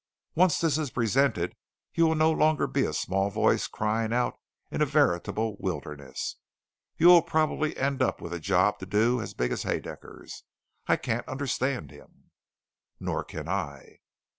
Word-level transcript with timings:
"Once 0.33 0.59
this 0.59 0.79
is 0.79 0.89
presented, 0.89 1.53
you 1.93 2.07
will 2.07 2.15
no 2.15 2.31
longer 2.31 2.65
be 2.65 2.85
a 2.85 2.91
small 2.91 3.29
voice 3.29 3.67
crying 3.67 4.11
out 4.11 4.33
in 4.71 4.81
a 4.81 4.85
veritable 4.87 5.57
wilderness. 5.59 6.37
You 6.97 7.05
will 7.05 7.21
probably 7.21 7.77
end 7.77 8.01
up 8.01 8.19
with 8.19 8.33
a 8.33 8.39
job 8.39 8.79
to 8.79 8.87
do 8.87 9.21
as 9.21 9.35
big 9.35 9.51
as 9.51 9.61
Haedaecker's. 9.63 10.43
I 10.87 10.95
can't 10.95 11.27
understand 11.27 11.91
him." 11.91 12.31
"Nor 12.99 13.23
can 13.23 13.47
I." 13.47 13.99